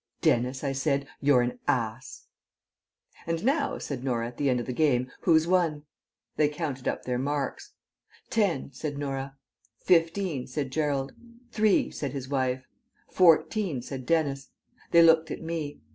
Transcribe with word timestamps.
"Dennis," 0.21 0.63
I 0.63 0.71
said, 0.71 1.07
"you're 1.19 1.43
an 1.43 1.59
ass."..... 1.67 2.25
"And 3.27 3.45
now," 3.45 3.77
said 3.77 4.03
Norah 4.03 4.29
at 4.29 4.37
the 4.37 4.49
end 4.49 4.59
of 4.59 4.65
the 4.65 4.73
game, 4.73 5.11
"who's 5.21 5.45
won?" 5.45 5.83
They 6.37 6.49
counted 6.49 6.87
up 6.87 7.05
their 7.05 7.19
marks. 7.19 7.73
"Ten," 8.31 8.71
said 8.73 8.97
Norah. 8.97 9.35
"Fifteen," 9.77 10.47
said 10.47 10.71
Gerald. 10.71 11.13
"Three," 11.51 11.91
said 11.91 12.13
his 12.13 12.27
wife. 12.27 12.63
"Fourteen," 13.11 13.83
said 13.83 14.07
Dennis. 14.07 14.49
They 14.89 15.03
looked 15.03 15.29
at 15.29 15.43
me. 15.43 15.81